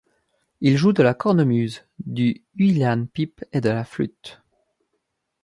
[0.61, 4.41] Il joue de la cornemuse, du uilleann pipe et de la flûte.